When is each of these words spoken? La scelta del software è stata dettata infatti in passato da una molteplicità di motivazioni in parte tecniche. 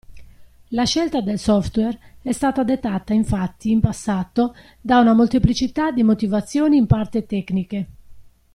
La 0.69 0.83
scelta 0.83 1.21
del 1.21 1.37
software 1.37 1.95
è 2.23 2.31
stata 2.31 2.63
dettata 2.63 3.13
infatti 3.13 3.69
in 3.69 3.81
passato 3.81 4.55
da 4.81 4.97
una 4.99 5.13
molteplicità 5.13 5.91
di 5.91 6.01
motivazioni 6.01 6.75
in 6.75 6.87
parte 6.87 7.27
tecniche. 7.27 7.87